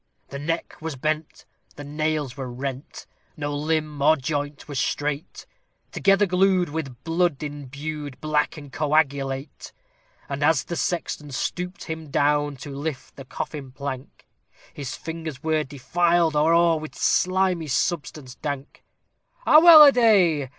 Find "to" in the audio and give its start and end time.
12.65-12.75